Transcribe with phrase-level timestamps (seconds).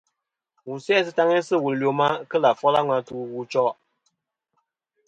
[0.65, 3.73] Wù sè sɨ taŋi sɨ̂ wùl ɨ lwema kelɨ̀ àfol a ŋweyn atu wu choʼ.